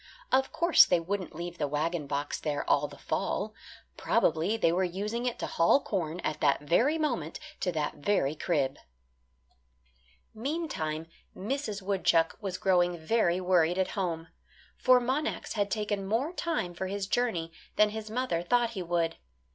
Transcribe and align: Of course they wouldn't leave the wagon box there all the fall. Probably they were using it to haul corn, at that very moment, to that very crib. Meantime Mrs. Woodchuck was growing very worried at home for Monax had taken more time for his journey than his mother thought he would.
Of 0.31 0.51
course 0.51 0.83
they 0.83 0.99
wouldn't 0.99 1.35
leave 1.35 1.59
the 1.59 1.67
wagon 1.67 2.07
box 2.07 2.39
there 2.39 2.67
all 2.67 2.87
the 2.87 2.97
fall. 2.97 3.53
Probably 3.97 4.57
they 4.57 4.71
were 4.71 4.83
using 4.83 5.27
it 5.27 5.37
to 5.37 5.45
haul 5.45 5.79
corn, 5.79 6.19
at 6.21 6.41
that 6.41 6.61
very 6.61 6.97
moment, 6.97 7.39
to 7.59 7.71
that 7.73 7.97
very 7.97 8.33
crib. 8.33 8.79
Meantime 10.33 11.05
Mrs. 11.37 11.83
Woodchuck 11.83 12.35
was 12.41 12.57
growing 12.57 12.97
very 12.97 13.39
worried 13.39 13.77
at 13.77 13.89
home 13.89 14.29
for 14.75 14.99
Monax 14.99 15.53
had 15.53 15.69
taken 15.69 16.07
more 16.07 16.33
time 16.33 16.73
for 16.73 16.87
his 16.87 17.05
journey 17.05 17.51
than 17.75 17.91
his 17.91 18.09
mother 18.09 18.41
thought 18.41 18.71
he 18.71 18.81
would. 18.81 19.17